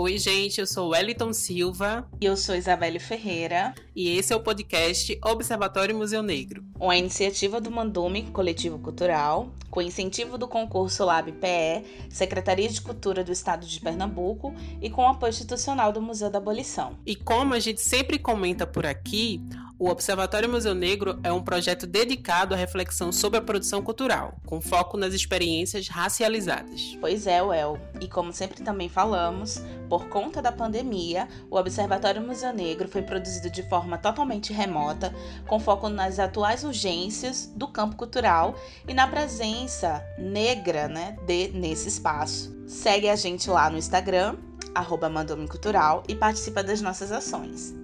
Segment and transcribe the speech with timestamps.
[0.00, 2.08] Oi, gente, eu sou Wellington Silva.
[2.20, 3.74] E eu sou Isabelle Ferreira.
[3.96, 6.62] E esse é o podcast Observatório Museu Negro.
[6.78, 13.24] Uma iniciativa do Mandume Coletivo Cultural, com incentivo do concurso Lab PE, Secretaria de Cultura
[13.24, 16.96] do Estado de Pernambuco e com apoio institucional do Museu da Abolição.
[17.04, 19.42] E como a gente sempre comenta por aqui,
[19.78, 24.60] o Observatório Museu Negro é um projeto dedicado à reflexão sobre a produção cultural, com
[24.60, 26.96] foco nas experiências racializadas.
[27.00, 27.78] Pois é, Well.
[28.00, 33.48] E como sempre também falamos, por conta da pandemia, o Observatório Museu Negro foi produzido
[33.48, 35.14] de forma totalmente remota,
[35.46, 38.56] com foco nas atuais urgências do campo cultural
[38.88, 42.52] e na presença negra né, de, nesse espaço.
[42.66, 44.36] Segue a gente lá no Instagram,
[44.74, 45.08] arroba
[45.48, 47.77] Cultural, e participa das nossas ações.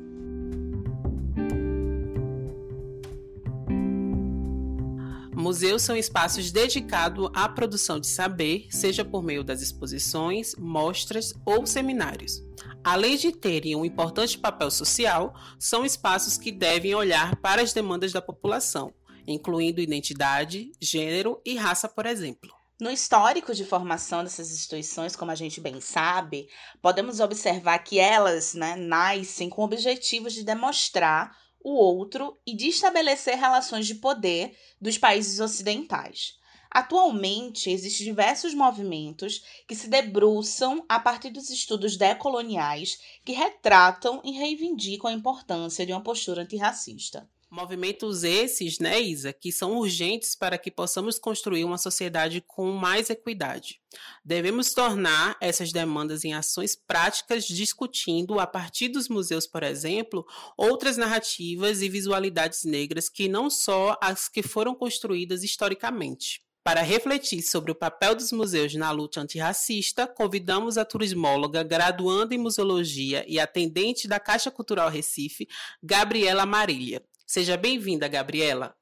[5.45, 11.67] Museus são espaços dedicados à produção de saber, seja por meio das exposições, mostras ou
[11.67, 12.43] seminários.
[12.83, 18.11] Além de terem um importante papel social, são espaços que devem olhar para as demandas
[18.11, 18.95] da população,
[19.27, 22.51] incluindo identidade, gênero e raça, por exemplo.
[22.81, 26.49] No histórico de formação dessas instituições, como a gente bem sabe,
[26.81, 33.37] podemos observar que elas né, nascem com objetivos de demonstrar o outro e de estabelecer
[33.37, 36.39] relações de poder dos países ocidentais.
[36.71, 44.33] Atualmente, existem diversos movimentos que se debruçam a partir dos estudos decoloniais que retratam e
[44.33, 47.29] reivindicam a importância de uma postura antirracista.
[47.55, 53.11] Movimentos esses, né, Isa, que são urgentes para que possamos construir uma sociedade com mais
[53.11, 53.81] equidade.
[54.25, 60.97] Devemos tornar essas demandas em ações práticas, discutindo, a partir dos museus, por exemplo, outras
[60.97, 66.43] narrativas e visualidades negras que não só as que foram construídas historicamente.
[66.65, 72.39] Para refletir sobre o papel dos museus na luta antirracista, convidamos a turismóloga, graduanda em
[72.39, 75.47] museologia e atendente da Caixa Cultural Recife,
[75.81, 77.01] Gabriela Marília.
[77.27, 78.75] Seja bem-vinda, Gabriela.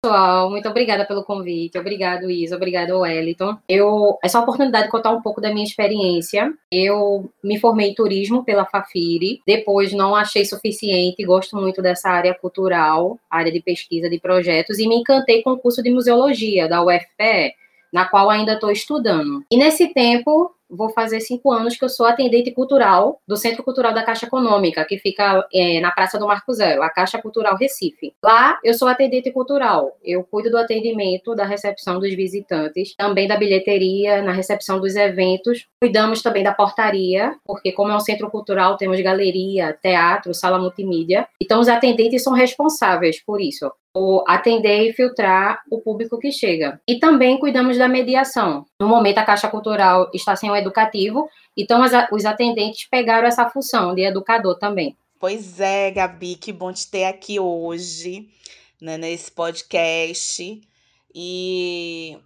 [0.00, 1.76] Pessoal, muito obrigada pelo convite.
[1.76, 2.54] Obrigado, Isa.
[2.54, 3.58] Obrigado, Wellington.
[3.68, 6.54] Eu, essa oportunidade de contar um pouco da minha experiência.
[6.70, 9.40] Eu me formei em turismo pela Fafiri.
[9.44, 11.24] Depois não achei suficiente.
[11.24, 15.58] Gosto muito dessa área cultural, área de pesquisa de projetos, e me encantei com o
[15.58, 17.54] curso de museologia da UFPE,
[17.92, 19.44] na qual ainda estou estudando.
[19.50, 23.92] E nesse tempo, vou fazer cinco anos que eu sou atendente cultural do Centro Cultural
[23.92, 28.14] da Caixa Econômica, que fica é, na Praça do Marco Zero, a Caixa Cultural Recife.
[28.22, 33.36] Lá eu sou atendente cultural, eu cuido do atendimento, da recepção dos visitantes, também da
[33.36, 35.66] bilheteria, na recepção dos eventos.
[35.80, 41.26] Cuidamos também da portaria, porque como é um centro cultural, temos galeria, teatro, sala multimídia.
[41.40, 43.70] Então os atendentes são responsáveis por isso
[44.26, 46.80] atender e filtrar o público que chega.
[46.86, 48.64] E também cuidamos da mediação.
[48.80, 51.82] No momento, a Caixa Cultural está sem o educativo, então
[52.12, 54.96] os atendentes pegaram essa função de educador também.
[55.18, 58.28] Pois é, Gabi, que bom te ter aqui hoje,
[58.80, 60.60] né, nesse podcast.
[61.12, 62.16] E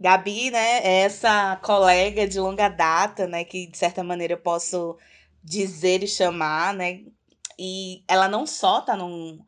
[0.00, 4.96] Gabi, né, é essa colega de longa data, né, que de certa maneira eu posso
[5.44, 7.02] dizer e chamar, né,
[7.56, 9.38] e ela não só tá num,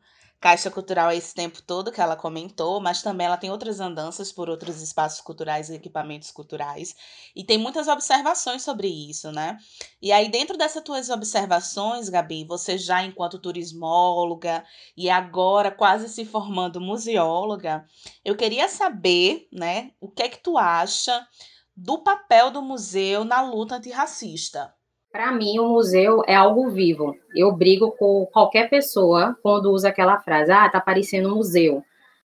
[0.41, 4.31] Caixa Cultural é esse tempo todo que ela comentou, mas também ela tem outras andanças
[4.31, 6.95] por outros espaços culturais e equipamentos culturais.
[7.35, 9.57] E tem muitas observações sobre isso, né?
[10.01, 14.65] E aí, dentro dessas tuas observações, Gabi, você já enquanto turismóloga
[14.97, 17.85] e agora quase se formando museóloga,
[18.25, 21.23] eu queria saber, né, o que é que tu acha
[21.75, 24.73] do papel do museu na luta antirracista?
[25.11, 27.17] Para mim, o museu é algo vivo.
[27.35, 31.83] Eu brigo com qualquer pessoa quando usa aquela frase, ah, tá parecendo museu,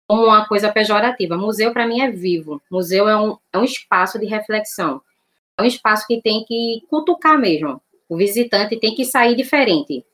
[0.08, 1.38] como uma coisa pejorativa.
[1.38, 2.62] Museu, para mim, é vivo.
[2.72, 5.02] Museu é um, é um espaço de reflexão.
[5.58, 7.82] É um espaço que tem que cutucar mesmo.
[8.08, 10.06] O visitante tem que sair diferente,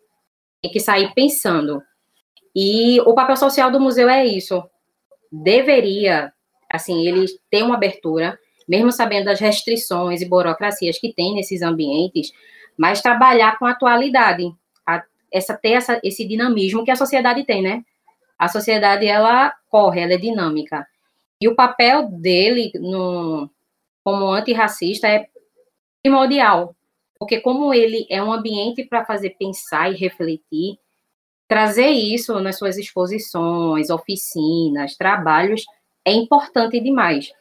[0.61, 1.81] tem que sair pensando.
[2.55, 4.63] E o papel social do museu é isso.
[5.31, 6.31] Deveria,
[6.71, 12.31] assim, ele ter uma abertura, mesmo sabendo das restrições e burocracias que tem nesses ambientes,
[12.77, 14.53] mas trabalhar com a atualidade,
[14.85, 17.83] a, essa ter essa, esse dinamismo que a sociedade tem, né?
[18.37, 20.85] A sociedade ela corre, ela é dinâmica.
[21.39, 23.49] E o papel dele no,
[24.03, 25.27] como antirracista é
[26.03, 26.75] primordial,
[27.17, 30.77] porque como ele é um ambiente para fazer pensar e refletir,
[31.47, 35.63] trazer isso nas suas exposições, oficinas, trabalhos
[36.05, 37.31] é importante demais.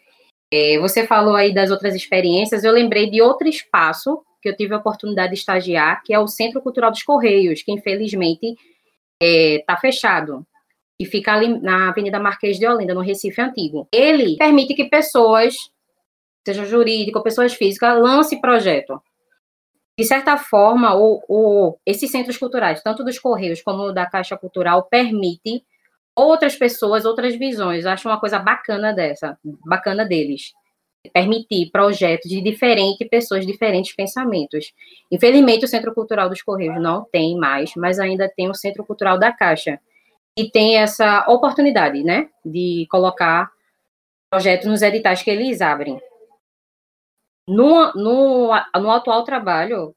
[0.53, 4.75] É, você falou aí das outras experiências, eu lembrei de outro espaço que eu tive
[4.75, 8.55] a oportunidade de estagiar, que é o Centro Cultural dos Correios, que infelizmente
[9.21, 10.47] está é, fechado
[10.99, 13.89] e fica ali na Avenida Marquês de Olinda, no Recife Antigo.
[13.93, 15.55] Ele permite que pessoas,
[16.47, 19.01] seja jurídico, pessoas físicas, lance projeto.
[19.99, 24.85] de certa forma, o, o, esses centros culturais, tanto dos Correios como da Caixa Cultural,
[24.85, 25.65] permite
[26.17, 27.85] outras pessoas, outras visões.
[27.85, 30.55] Eu acho uma coisa bacana dessa, bacana deles.
[31.13, 34.73] Permitir projetos de diferentes pessoas, diferentes pensamentos.
[35.13, 39.19] Infelizmente, o Centro Cultural dos Correios não tem mais, mas ainda tem o Centro Cultural
[39.19, 39.79] da Caixa.
[40.37, 43.51] E tem essa oportunidade, né, de colocar
[44.29, 46.01] projetos nos editais que eles abrem.
[47.49, 49.95] No, no, no atual trabalho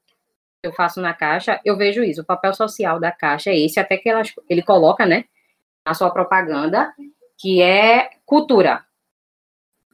[0.62, 2.22] que eu faço na Caixa, eu vejo isso.
[2.22, 5.24] O papel social da Caixa é esse, até que ela, ele coloca, né,
[5.86, 6.92] na sua propaganda,
[7.38, 8.84] que é cultura.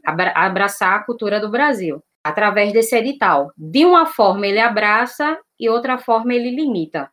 [0.05, 3.51] Abraçar a cultura do Brasil, através desse edital.
[3.57, 7.11] De uma forma ele abraça e outra forma ele limita.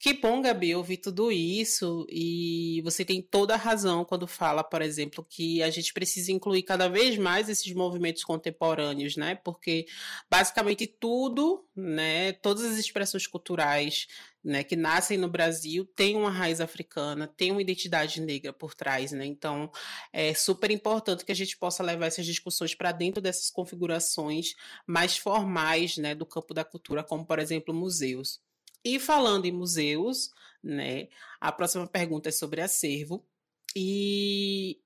[0.00, 4.80] Que bom, Gabi, ouvir tudo isso e você tem toda a razão quando fala, por
[4.80, 9.34] exemplo, que a gente precisa incluir cada vez mais esses movimentos contemporâneos, né?
[9.34, 9.86] Porque
[10.30, 14.06] basicamente tudo, né, todas as expressões culturais,
[14.42, 19.12] né, que nascem no Brasil têm uma raiz africana, têm uma identidade negra por trás,
[19.12, 19.26] né?
[19.26, 19.70] Então,
[20.12, 24.54] é super importante que a gente possa levar essas discussões para dentro dessas configurações
[24.86, 28.40] mais formais, né, do campo da cultura, como por exemplo, museus.
[28.84, 30.30] E falando em museus,
[30.62, 31.08] né,
[31.40, 33.24] a próxima pergunta é sobre acervo.
[33.76, 34.80] E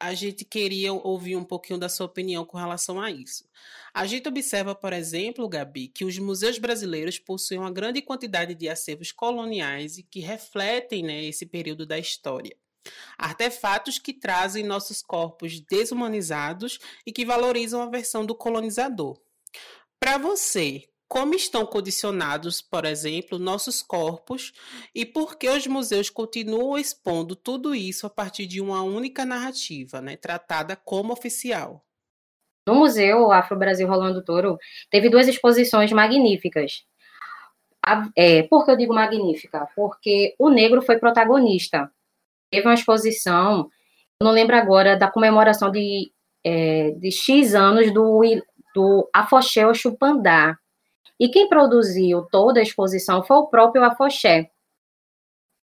[0.00, 3.44] a gente queria ouvir um pouquinho da sua opinião com relação a isso.
[3.92, 8.68] A gente observa, por exemplo, Gabi, que os museus brasileiros possuem uma grande quantidade de
[8.68, 12.56] acervos coloniais e que refletem né, esse período da história.
[13.18, 19.18] Artefatos que trazem nossos corpos desumanizados e que valorizam a versão do colonizador.
[19.98, 24.52] Para você, como estão condicionados, por exemplo, nossos corpos
[24.94, 30.02] e por que os museus continuam expondo tudo isso a partir de uma única narrativa,
[30.02, 31.82] né, tratada como oficial.
[32.68, 34.58] No Museu Afro-Brasil Rolando Toro,
[34.90, 36.84] teve duas exposições magníficas.
[38.14, 39.66] é, por que eu digo magnífica?
[39.74, 41.90] Porque o negro foi protagonista.
[42.50, 43.70] Teve uma exposição,
[44.22, 46.12] não lembro agora, da comemoração de,
[46.44, 48.20] é, de X anos do,
[48.74, 50.58] do Afoxé Chupandá,
[51.18, 54.50] e quem produziu toda a exposição foi o próprio Afoxé.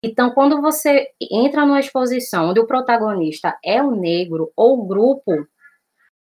[0.04, 5.46] Então, quando você entra numa exposição onde o protagonista é o negro ou o grupo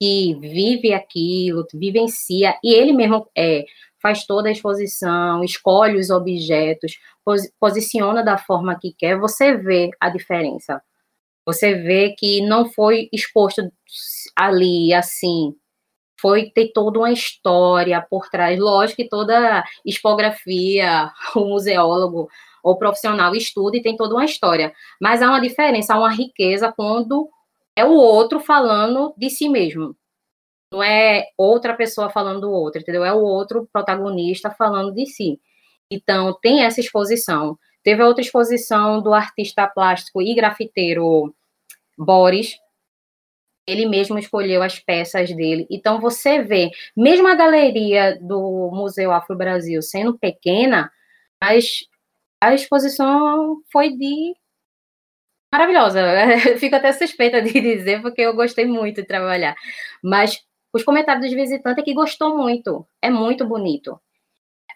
[0.00, 3.65] que vive aquilo, vivencia, e ele mesmo é,
[4.00, 9.91] faz toda a exposição, escolhe os objetos, pos posiciona da forma que quer, você vê
[10.00, 10.81] a diferença.
[11.44, 13.70] Você vê que não foi exposto
[14.37, 15.55] ali assim,
[16.20, 18.59] foi ter toda uma história por trás.
[18.59, 22.29] Lógico que toda expografia, o museólogo
[22.62, 24.73] ou profissional estuda e tem toda uma história.
[25.00, 27.29] Mas há uma diferença, há uma riqueza quando
[27.76, 29.97] é o outro falando de si mesmo.
[30.73, 33.05] Não é outra pessoa falando do outro, entendeu?
[33.05, 35.41] É o outro protagonista falando de si.
[35.91, 37.59] Então, tem essa exposição.
[37.82, 41.35] Teve outra exposição do artista plástico e grafiteiro
[41.97, 42.56] Boris,
[43.69, 45.67] ele mesmo escolheu as peças dele.
[45.70, 50.91] Então você vê, mesmo a galeria do Museu Afro Brasil sendo pequena,
[51.41, 51.87] mas
[52.41, 54.35] a exposição foi de
[55.53, 56.00] maravilhosa.
[56.59, 59.55] Fico até suspeita de dizer porque eu gostei muito de trabalhar.
[60.03, 60.41] Mas
[60.73, 62.87] os comentários dos visitantes é que gostou muito.
[63.03, 64.01] É muito bonito.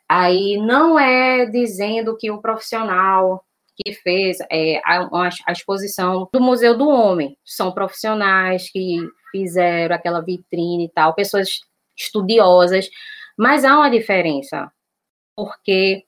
[0.09, 3.43] Aí não é dizendo que o profissional
[3.77, 5.09] que fez é, a,
[5.47, 7.37] a, exposição do Museu do Homem.
[7.45, 8.99] São profissionais que
[9.31, 11.61] fizeram aquela vitrine e tal, pessoas
[11.97, 12.89] estudiosas,
[13.37, 14.71] mas há uma diferença,
[15.37, 16.05] porque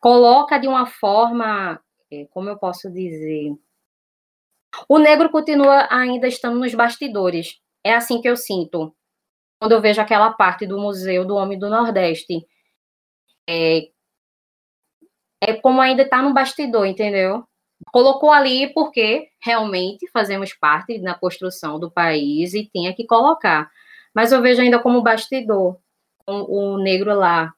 [0.00, 1.80] coloca de uma forma,
[2.10, 3.52] é, como eu posso dizer,
[4.88, 7.60] o negro continua ainda estando nos bastidores.
[7.84, 8.94] É assim que eu sinto
[9.62, 12.44] quando eu vejo aquela parte do Museu do Homem do Nordeste,
[13.48, 13.82] é,
[15.42, 17.44] é como ainda está no bastidor, entendeu?
[17.92, 23.68] Colocou ali porque realmente fazemos parte na construção do país e tinha que colocar.
[24.14, 25.80] Mas eu vejo ainda como bastidor
[26.24, 27.52] o, o negro lá.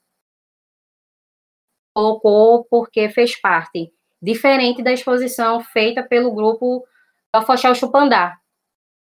[1.94, 3.92] Colocou porque fez parte.
[4.20, 6.86] Diferente da exposição feita pelo grupo
[7.34, 8.38] Afoxel Chupandá.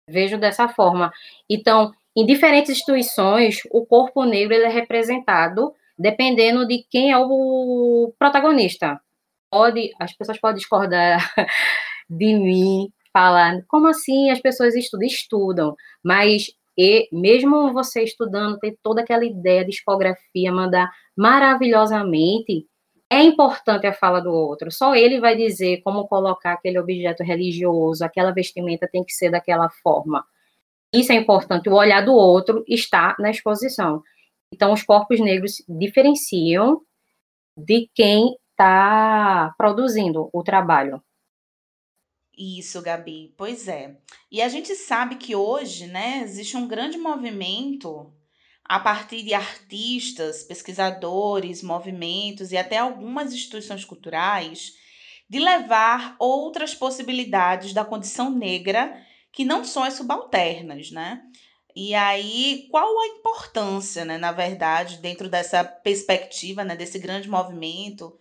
[0.08, 1.12] Vejo dessa forma.
[1.50, 8.14] Então, em diferentes instituições, o corpo negro ele é representado dependendo de quem é o
[8.20, 9.00] protagonista.
[9.50, 11.20] Pode, as pessoas podem discordar
[12.10, 15.08] de mim, falar, como assim as pessoas estudam?
[15.08, 22.68] Estudam, mas e mesmo você estudando, ter toda aquela ideia de discografia, mandar maravilhosamente,
[23.10, 24.72] é importante a fala do outro.
[24.72, 29.70] Só ele vai dizer como colocar aquele objeto religioso, aquela vestimenta tem que ser daquela
[29.70, 30.24] forma.
[30.94, 31.68] Isso é importante.
[31.70, 34.04] O olhar do outro está na exposição.
[34.54, 36.82] Então, os corpos negros diferenciam
[37.58, 41.02] de quem está produzindo o trabalho.
[42.38, 43.34] Isso, Gabi.
[43.36, 43.98] Pois é.
[44.32, 48.14] E a gente sabe que hoje, né, existe um grande movimento
[48.64, 54.74] a partir de artistas, pesquisadores, movimentos e até algumas instituições culturais
[55.30, 59.02] de levar outras possibilidades da condição negra
[59.32, 61.22] que não são as subalternas, né?
[61.80, 68.18] E aí, qual a importância, né, na verdade, dentro dessa perspectiva, né, desse grande movimento,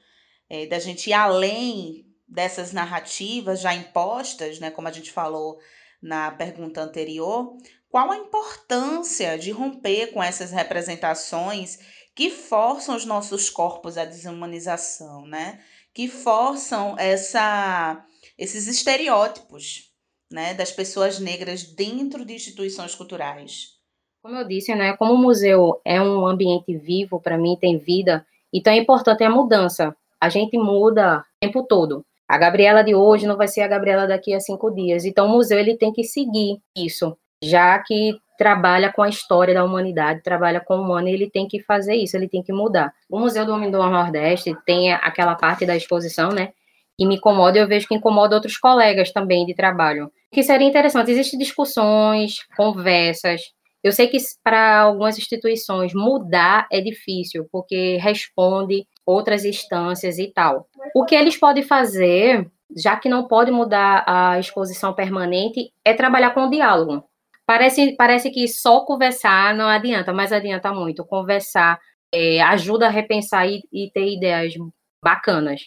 [0.47, 5.59] é, da gente ir além dessas narrativas já impostas, né, como a gente falou
[6.03, 7.57] na pergunta anterior,
[7.89, 11.79] qual a importância de romper com essas representações
[12.15, 15.65] que forçam os nossos corpos à desumanização, né?
[15.95, 18.05] Que forçam essa,
[18.37, 19.96] esses estereótipos
[20.31, 23.77] né, das pessoas negras dentro de instituições culturais.
[24.23, 28.27] Como eu disse, né, como o museu é um ambiente vivo, para mim tem vida,
[28.53, 29.95] então é importante a mudança.
[30.21, 32.05] A gente muda o tempo todo.
[32.29, 35.05] A Gabriela de hoje não vai ser a Gabriela daqui a cinco dias.
[35.05, 39.65] Então o museu ele tem que seguir isso, já que trabalha com a história da
[39.65, 42.93] humanidade, trabalha com o humano, ele tem que fazer isso, ele tem que mudar.
[43.11, 46.53] O Museu do Homem do Nordeste tem aquela parte da exposição, né,
[46.99, 50.11] que me incomoda, e eu vejo que incomoda outros colegas também de trabalho.
[50.33, 53.41] Que seria interessante, existem discussões, conversas.
[53.83, 60.69] Eu sei que para algumas instituições mudar é difícil, porque responde outras instâncias e tal.
[60.95, 66.31] O que eles podem fazer, já que não pode mudar a exposição permanente, é trabalhar
[66.35, 67.05] com o diálogo.
[67.47, 71.05] Parece, parece que só conversar não adianta, mas adianta muito.
[71.05, 71.79] Conversar
[72.13, 74.55] é, ajuda a repensar e, e ter ideias
[75.01, 75.61] bacanas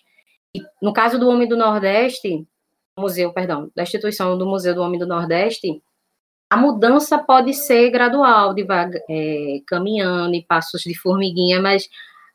[0.82, 2.46] no caso do Homem do Nordeste,
[3.00, 5.82] museu, perdão, da instituição do Museu do Homem do Nordeste,
[6.50, 11.88] a mudança pode ser gradual, devagar, é, caminhando em passos de formiguinha, mas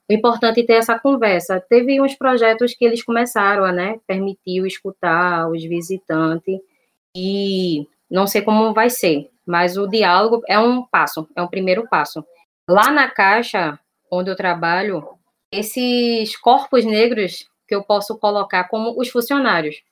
[0.09, 1.61] o importante é ter essa conversa.
[1.69, 6.61] Teve uns projetos que eles começaram a, né, permitiu escutar os visitantes
[7.17, 11.89] e não sei como vai ser, mas o diálogo é um passo, é um primeiro
[11.89, 12.25] passo.
[12.69, 13.79] Lá na caixa
[14.11, 15.07] onde eu trabalho,
[15.51, 19.83] esses corpos negros que eu posso colocar como os funcionários.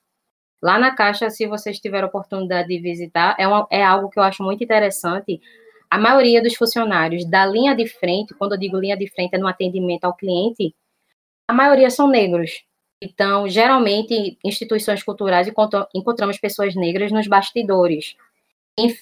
[0.63, 4.23] Lá na Caixa, se vocês tiverem oportunidade de visitar, é, uma, é algo que eu
[4.23, 5.41] acho muito interessante.
[5.89, 9.37] A maioria dos funcionários da linha de frente, quando eu digo linha de frente, é
[9.37, 10.73] no atendimento ao cliente,
[11.49, 12.63] a maioria são negros.
[13.01, 15.51] Então, geralmente, instituições culturais
[15.93, 18.15] encontramos pessoas negras nos bastidores.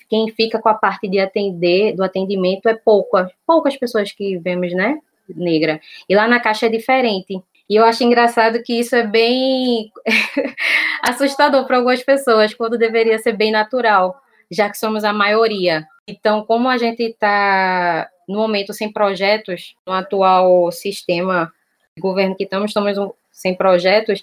[0.10, 4.74] Quem, fica com a parte de atender, do atendimento, é poucas, poucas pessoas que vemos,
[4.74, 4.98] né,
[5.30, 5.80] negra.
[6.10, 7.40] E lá na Caixa é diferente.
[7.72, 9.94] E eu acho engraçado que isso é bem
[11.02, 15.88] assustador para algumas pessoas, quando deveria ser bem natural, já que somos a maioria.
[16.06, 21.50] Então, como a gente está, no momento, sem projetos, no atual sistema
[21.96, 22.98] de governo que estamos, estamos
[23.32, 24.22] sem projetos,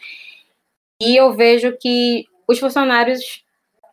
[1.00, 3.42] e eu vejo que os funcionários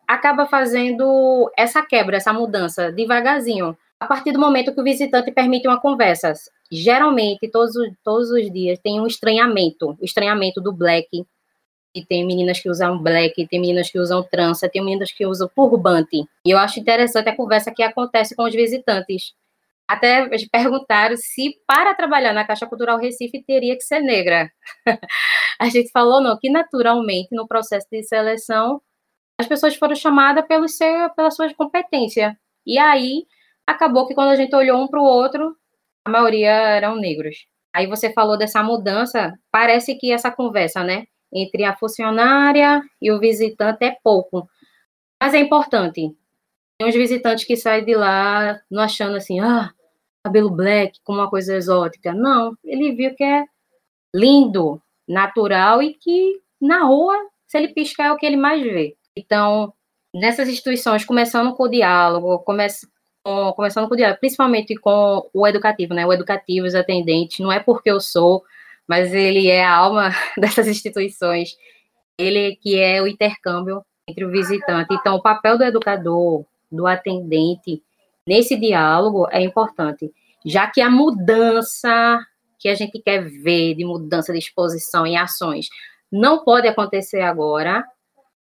[0.06, 3.74] acabam fazendo essa quebra, essa mudança, devagarzinho.
[3.98, 6.32] A partir do momento que o visitante permite uma conversa,
[6.70, 7.72] geralmente, todos,
[8.04, 11.24] todos os dias, tem um estranhamento, o estranhamento do black,
[11.94, 15.48] e tem meninas que usam black, tem meninas que usam trança, tem meninas que usam
[15.56, 16.26] turbante.
[16.44, 19.32] E eu acho interessante a conversa que acontece com os visitantes.
[19.88, 24.50] Até perguntaram se para trabalhar na Caixa Cultural Recife teria que ser negra.
[25.58, 28.82] a gente falou não, que naturalmente no processo de seleção
[29.38, 32.36] as pessoas foram chamadas pelo seu, pela sua competência.
[32.66, 33.26] E aí
[33.66, 35.56] acabou que quando a gente olhou um para o outro,
[36.04, 37.46] a maioria eram negros.
[37.74, 43.18] Aí você falou dessa mudança, parece que essa conversa, né, entre a funcionária e o
[43.18, 44.48] visitante é pouco,
[45.20, 46.16] mas é importante.
[46.78, 49.70] Tem uns visitantes que saem de lá não achando assim, ah,
[50.24, 52.12] cabelo black como uma coisa exótica.
[52.12, 53.44] Não, ele viu que é
[54.14, 57.14] lindo, natural e que na rua,
[57.46, 58.96] se ele piscar, é o que ele mais vê.
[59.16, 59.72] Então,
[60.14, 62.86] nessas instituições, começando com o diálogo, comece,
[63.26, 66.06] com, começando com o diálogo, principalmente com o educativo, né?
[66.06, 68.44] O educativo, os atendentes, não é porque eu sou,
[68.86, 71.56] mas ele é a alma dessas instituições,
[72.16, 74.94] ele que é o intercâmbio entre o visitante.
[74.94, 77.82] Então, o papel do educador, do atendente,
[78.24, 80.08] nesse diálogo é importante,
[80.44, 82.20] já que a mudança
[82.60, 85.68] que a gente quer ver, de mudança de exposição em ações,
[86.12, 87.84] não pode acontecer agora,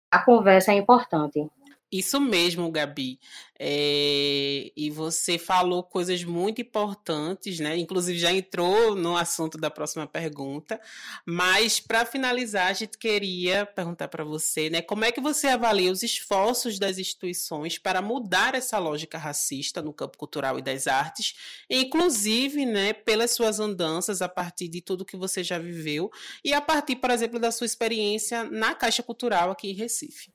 [0.10, 1.48] a conversa é importante.
[1.94, 3.20] Isso mesmo, Gabi.
[3.60, 7.78] É, e você falou coisas muito importantes, né?
[7.78, 10.82] Inclusive já entrou no assunto da próxima pergunta.
[11.24, 14.82] Mas para finalizar, a gente queria perguntar para você, né?
[14.82, 19.94] Como é que você avalia os esforços das instituições para mudar essa lógica racista no
[19.94, 21.36] campo cultural e das artes,
[21.70, 26.10] inclusive, né, pelas suas andanças a partir de tudo que você já viveu
[26.44, 30.33] e a partir, por exemplo, da sua experiência na Caixa Cultural aqui em Recife?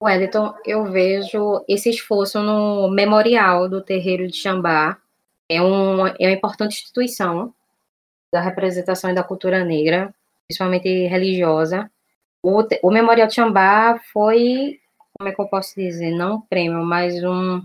[0.00, 4.96] Wellington, eu vejo esse esforço no Memorial do Terreiro de Xambá.
[5.48, 7.52] É, um, é uma importante instituição
[8.32, 10.14] da representação e da cultura negra,
[10.46, 11.90] principalmente religiosa.
[12.40, 14.78] O, o Memorial de Xambá foi,
[15.18, 17.60] como é que eu posso dizer, não um prêmio, mas um,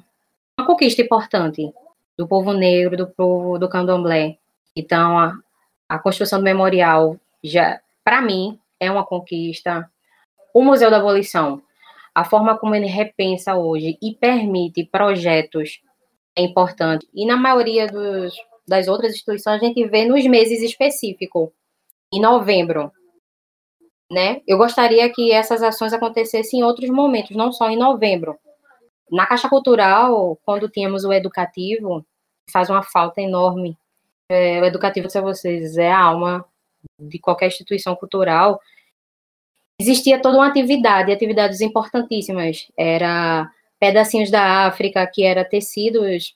[0.58, 1.72] uma conquista importante
[2.18, 4.38] do povo negro, do povo do candomblé.
[4.76, 5.38] Então, a,
[5.88, 9.88] a construção do memorial, já para mim, é uma conquista.
[10.52, 11.62] O Museu da Abolição
[12.16, 15.82] a forma como ele repensa hoje e permite projetos
[16.36, 17.08] é importante.
[17.14, 18.36] E na maioria dos,
[18.68, 21.50] das outras instituições, a gente vê nos meses específicos,
[22.14, 22.92] em novembro.
[24.12, 24.42] Né?
[24.48, 28.38] Eu gostaria que essas ações acontecessem em outros momentos, não só em novembro.
[29.12, 32.06] Na Caixa Cultural, quando tínhamos o educativo,
[32.52, 33.78] faz uma falta enorme.
[34.30, 36.46] É, o educativo, se vocês, é a alma
[37.00, 38.60] de qualquer instituição cultural
[39.84, 42.68] existia toda uma atividade, atividades importantíssimas.
[42.78, 43.50] Era
[43.80, 46.36] pedacinhos da África, que era tecidos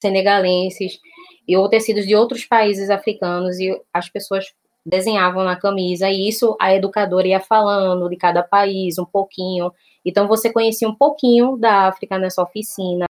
[0.00, 0.98] senegalenses
[1.46, 4.46] e ou tecidos de outros países africanos e as pessoas
[4.84, 9.72] desenhavam na camisa e isso a educadora ia falando de cada país um pouquinho.
[10.04, 13.04] Então você conhecia um pouquinho da África nessa oficina.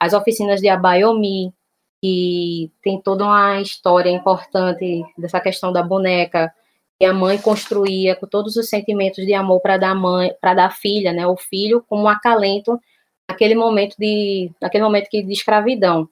[0.00, 1.52] As oficinas de Abayomi,
[2.00, 6.54] que tem toda uma história importante dessa questão da boneca,
[7.02, 10.70] e a mãe construía com todos os sentimentos de amor para dar mãe, para dar
[10.70, 12.80] filha, né, o filho como um acalento
[13.28, 16.08] naquele momento de, naquele momento de escravidão.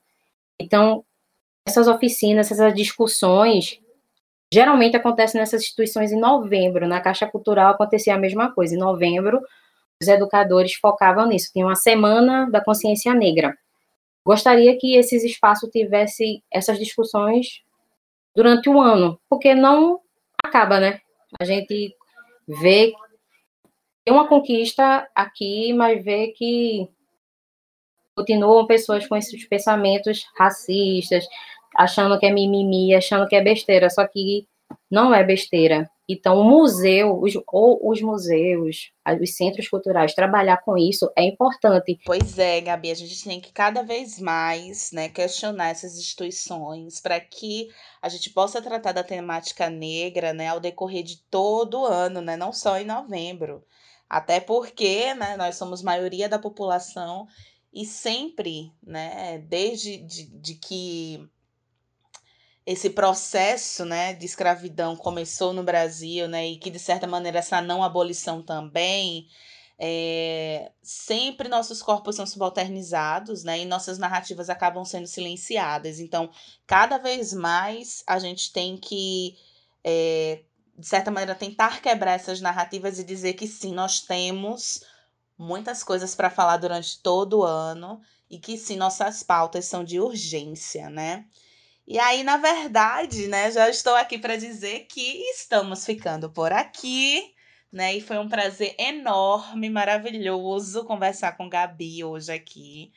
[0.61, 1.05] Então,
[1.65, 3.79] essas oficinas, essas discussões,
[4.53, 6.89] geralmente acontecem nessas instituições em novembro.
[6.89, 8.75] Na Caixa Cultural acontecia a mesma coisa.
[8.75, 9.41] Em novembro,
[10.03, 11.53] os educadores focavam nisso.
[11.53, 13.57] Tinha uma semana da consciência negra.
[14.27, 17.63] Gostaria que esses espaços tivessem essas discussões
[18.35, 20.01] durante o ano, porque não
[20.45, 21.01] acaba, né?
[21.41, 21.95] A gente
[22.47, 22.93] vê
[24.05, 26.89] tem uma conquista aqui, mas vê que
[28.17, 31.25] continuam pessoas com esses pensamentos racistas,
[31.77, 34.47] achando que é mimimi, achando que é besteira, só que
[34.91, 35.89] não é besteira.
[36.09, 38.91] Então, o museu, os, ou os museus,
[39.23, 42.01] os centros culturais, trabalhar com isso é importante.
[42.05, 47.21] Pois é, Gabi, a gente tem que cada vez mais né, questionar essas instituições para
[47.21, 47.69] que
[48.03, 52.37] a gente possa tratar da temática negra né, ao decorrer de todo o ano, né,
[52.37, 53.65] não só em novembro.
[54.09, 57.29] Até porque né, nós somos maioria da população
[57.73, 61.31] e sempre, né, desde de, de que
[62.67, 67.61] esse processo né, de escravidão começou no Brasil, né, e que, de certa maneira, essa
[67.61, 69.27] não abolição também,
[69.79, 75.99] é, sempre nossos corpos são subalternizados, né, e nossas narrativas acabam sendo silenciadas.
[75.99, 76.31] Então,
[76.67, 79.37] cada vez mais a gente tem que,
[79.83, 80.43] é,
[80.79, 84.85] de certa maneira, tentar quebrar essas narrativas e dizer que sim, nós temos
[85.39, 89.99] muitas coisas para falar durante todo o ano e que sim, nossas pautas são de
[89.99, 91.25] urgência, né?
[91.91, 95.01] E aí, na verdade, né, já estou aqui para dizer que
[95.33, 97.35] estamos ficando por aqui,
[97.73, 97.97] né?
[97.97, 102.93] E foi um prazer enorme, maravilhoso conversar com Gabi hoje aqui,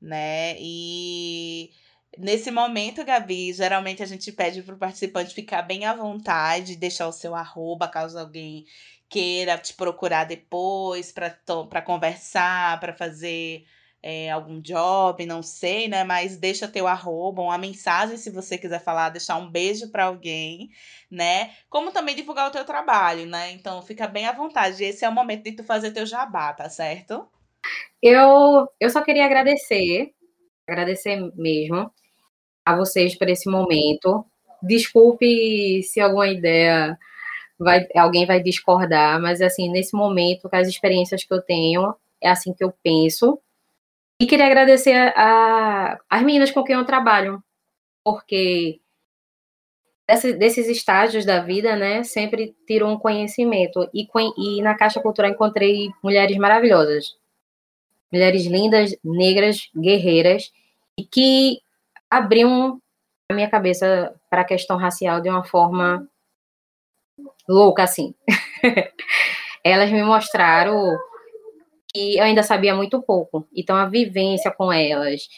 [0.00, 0.56] né?
[0.58, 1.70] E
[2.18, 7.06] nesse momento, Gabi, geralmente a gente pede para o participante ficar bem à vontade, deixar
[7.06, 8.64] o seu arroba, caso alguém
[9.08, 13.64] queira te procurar depois para conversar, para fazer
[14.02, 16.02] é, algum job, não sei, né?
[16.02, 20.70] Mas deixa teu arroba, uma mensagem se você quiser falar, deixar um beijo para alguém,
[21.10, 21.52] né?
[21.70, 23.52] Como também divulgar o teu trabalho, né?
[23.52, 24.82] Então fica bem à vontade.
[24.82, 27.28] Esse é o momento de tu fazer teu jabá, tá certo?
[28.02, 30.12] Eu, eu só queria agradecer,
[30.66, 31.92] agradecer mesmo
[32.66, 34.24] a vocês por esse momento.
[34.60, 36.98] Desculpe se alguma ideia
[37.58, 42.28] vai, alguém vai discordar, mas assim, nesse momento, com as experiências que eu tenho, é
[42.28, 43.38] assim que eu penso.
[44.22, 47.42] E queria agradecer a, as meninas com quem eu trabalho,
[48.04, 48.78] porque
[50.06, 53.90] desse, desses estágios da vida, né, sempre tiro um conhecimento.
[53.92, 54.06] E,
[54.38, 57.16] e na Caixa Cultural encontrei mulheres maravilhosas,
[58.12, 60.52] mulheres lindas, negras, guerreiras,
[60.96, 61.60] e que
[62.08, 62.80] abriam
[63.28, 66.08] a minha cabeça para a questão racial de uma forma
[67.48, 68.14] louca, assim.
[69.64, 70.96] Elas me mostraram
[71.92, 73.46] que eu ainda sabia muito pouco.
[73.54, 75.28] Então, a vivência com elas,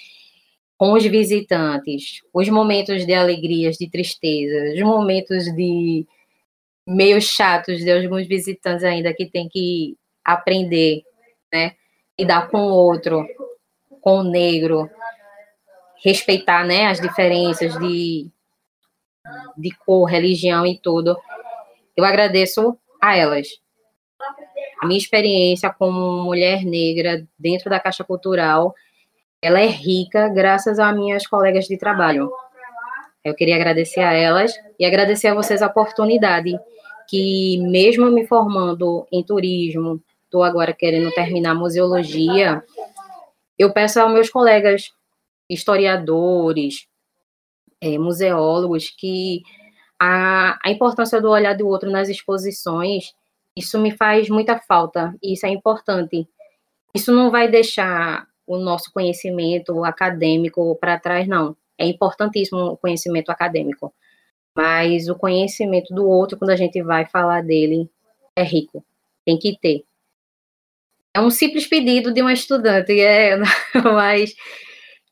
[0.77, 6.07] com os visitantes, os momentos de alegrias, de tristeza, os momentos de
[6.87, 11.03] meio chatos de alguns visitantes ainda que tem que aprender,
[11.53, 11.75] né?
[12.19, 13.27] Lidar com o outro,
[14.01, 14.89] com o negro,
[16.05, 18.29] respeitar, né, as diferenças de,
[19.57, 21.17] de cor, religião e tudo.
[21.97, 23.49] Eu agradeço a elas.
[24.85, 28.75] A minha experiência como mulher negra dentro da Caixa Cultural,
[29.41, 32.31] ela é rica graças a minhas colegas de trabalho.
[33.25, 36.55] Eu queria agradecer a elas e agradecer a vocês a oportunidade
[37.09, 42.63] que, mesmo me formando em turismo, estou agora querendo terminar museologia,
[43.59, 44.93] eu peço aos meus colegas
[45.49, 46.87] historiadores,
[47.81, 49.41] é, museólogos, que
[49.99, 53.15] a, a importância do olhar do outro nas exposições,
[53.57, 56.27] isso me faz muita falta, e isso é importante.
[56.95, 61.57] Isso não vai deixar o nosso conhecimento acadêmico para trás, não.
[61.79, 63.93] É importantíssimo o conhecimento acadêmico.
[64.57, 67.91] Mas o conhecimento do outro, quando a gente vai falar dele,
[68.37, 68.85] é rico.
[69.25, 69.85] Tem que ter.
[71.13, 73.37] É um simples pedido de uma estudante, é,
[73.95, 74.35] mas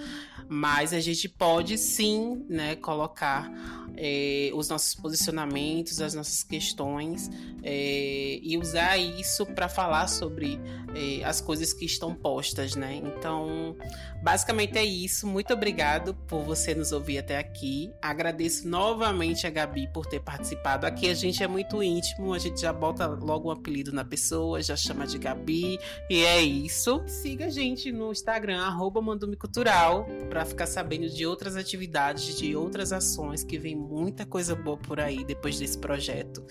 [0.50, 3.50] Mas a gente pode sim né, colocar
[3.98, 7.30] é, os nossos posicionamentos, as nossas questões
[7.64, 10.60] é, e usar isso para falar sobre
[10.96, 12.96] é, as coisas que estão postas, né?
[12.96, 13.76] Então,
[14.22, 15.28] basicamente é isso.
[15.28, 17.92] Muito obrigado por você nos ouvir até aqui.
[18.02, 20.86] Agradeço novamente a Gabi por ter participado.
[20.86, 24.62] Aqui a gente é muito íntimo, a gente já bota logo um apelido na pessoa,
[24.62, 25.80] já chama de Gabi
[26.10, 27.02] e é isso.
[27.08, 28.62] Siga a gente no Instagram
[29.02, 34.78] @mandumicultural para ficar sabendo de outras atividades, de outras ações que vem muita coisa boa
[34.78, 36.46] por aí depois desse projeto.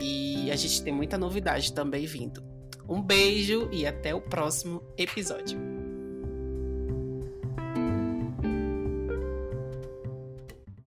[0.00, 2.42] E a gente tem muita novidade também vindo.
[2.88, 5.83] Um beijo e até o próximo episódio.